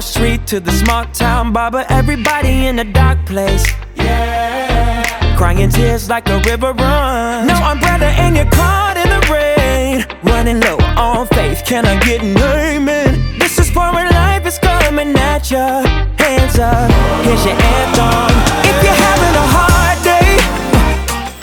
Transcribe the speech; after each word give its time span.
street 0.00 0.46
to 0.46 0.60
the 0.60 0.72
small 0.72 1.04
town 1.06 1.52
barber. 1.52 1.84
Everybody 1.88 2.66
in 2.66 2.78
a 2.78 2.84
dark 2.84 3.18
place. 3.26 3.66
Yeah. 3.96 5.36
Crying 5.36 5.70
tears 5.70 6.08
like 6.08 6.28
a 6.28 6.38
river 6.40 6.72
run. 6.72 7.46
No 7.46 7.54
umbrella 7.54 8.06
and 8.06 8.36
you're 8.36 8.50
caught 8.50 8.96
in 8.96 9.08
the 9.14 9.20
rain. 9.32 10.04
Running 10.22 10.60
low 10.60 10.78
on 10.96 11.26
faith. 11.28 11.62
Can 11.64 11.86
I 11.86 11.98
get 12.00 12.22
an 12.22 12.36
amen? 12.38 13.38
This 13.38 13.58
is 13.58 13.70
for 13.70 13.92
when 13.92 14.08
life 14.10 14.46
is 14.46 14.58
coming 14.58 15.16
at 15.16 15.50
ya. 15.50 15.82
Hands 16.18 16.58
up. 16.58 16.90
Here's 17.24 17.44
your 17.44 17.54
anthem. 17.54 18.30
If 18.70 18.76
you're 18.84 19.00
having 19.06 19.34
a 19.44 19.46
hard 19.56 19.98
day, 20.02 20.30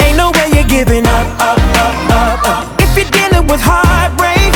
ain't 0.05 0.17
no 0.17 0.31
way 0.31 0.47
you're 0.55 0.69
giving 0.77 1.05
up, 1.05 1.27
up, 1.39 1.59
up, 1.83 1.95
up, 2.11 2.47
up. 2.51 2.81
If 2.81 2.91
you're 2.97 3.11
dealing 3.11 3.47
with 3.47 3.61
heartbreak, 3.63 4.51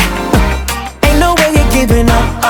ain't 1.04 1.18
no 1.18 1.34
way 1.34 1.48
you're 1.56 1.72
giving 1.72 2.08
up, 2.08 2.26
up, 2.44 2.49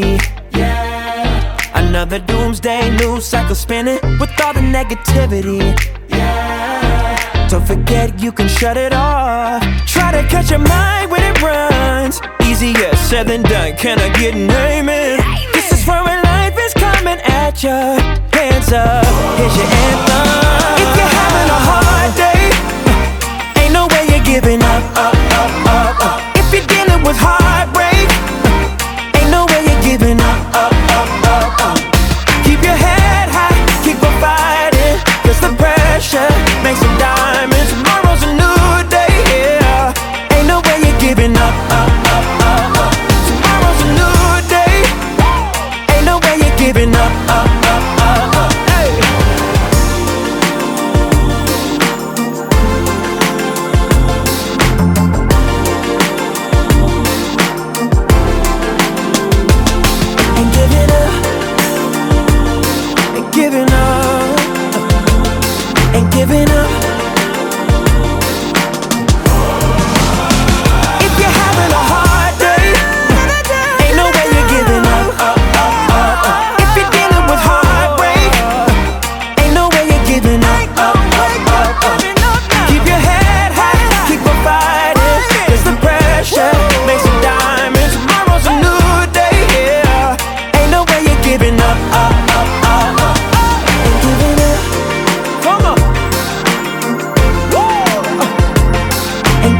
heavy, 0.00 0.18
yeah. 0.52 1.56
Another 1.74 2.18
doomsday 2.18 2.90
news 2.96 3.24
cycle 3.24 3.54
spinning 3.54 3.98
with 4.18 4.30
all 4.42 4.52
the 4.52 4.60
negativity, 4.60 5.60
yeah. 6.08 7.48
Don't 7.48 7.66
forget 7.66 8.20
you 8.20 8.32
can 8.32 8.48
shut 8.48 8.76
it 8.76 8.92
off. 8.92 9.62
Try 9.86 10.12
to 10.12 10.26
catch 10.28 10.50
your 10.50 10.58
mind 10.58 11.10
when 11.10 11.22
it 11.22 11.40
runs. 11.42 12.20
Easier 12.42 12.94
said 12.96 13.28
than 13.28 13.42
done. 13.42 13.76
Can 13.76 13.98
I 13.98 14.08
get 14.18 14.34
an 14.34 14.50
amen? 14.50 15.20
This 15.52 15.72
is 15.72 15.86
when 15.86 16.22
life 16.22 16.56
is 16.58 16.74
coming 16.74 17.20
at 17.24 17.62
ya. 17.62 17.98
Hands 18.32 18.72
up. 18.72 20.05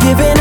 giving 0.06 0.35